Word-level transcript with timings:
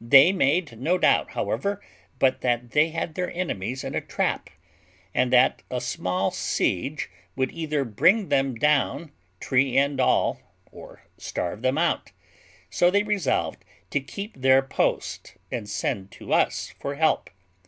They 0.00 0.30
made 0.30 0.78
no 0.80 0.98
doubt, 0.98 1.30
however, 1.32 1.82
but 2.20 2.42
that 2.42 2.70
they 2.70 2.90
had 2.90 3.16
their 3.16 3.28
enemies 3.32 3.82
in 3.82 3.96
a 3.96 4.00
trap, 4.00 4.48
and 5.12 5.32
that 5.32 5.64
a 5.68 5.80
small 5.80 6.30
siege 6.30 7.10
would 7.34 7.50
either 7.50 7.82
bring 7.84 8.28
them 8.28 8.54
down, 8.54 9.10
tree 9.40 9.76
and 9.76 9.98
all, 10.00 10.40
or 10.70 11.02
starve 11.18 11.62
them 11.62 11.76
out; 11.76 12.12
so 12.70 12.88
they 12.88 13.02
resolved 13.02 13.64
to 13.90 13.98
keep 13.98 14.36
their 14.36 14.62
post, 14.62 15.38
and 15.50 15.68
send 15.68 16.12
to 16.12 16.32
us 16.32 16.72
for 16.78 16.94
help. 16.94 17.28